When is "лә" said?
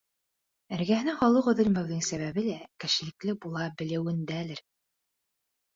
2.49-2.59